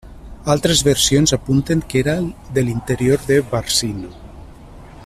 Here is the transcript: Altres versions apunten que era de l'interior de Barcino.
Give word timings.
Altres 0.53 0.79
versions 0.87 1.33
apunten 1.37 1.83
que 1.91 2.01
era 2.07 2.17
de 2.57 2.65
l'interior 2.69 3.29
de 3.31 3.39
Barcino. 3.53 4.15